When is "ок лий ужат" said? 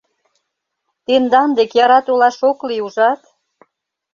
2.49-3.21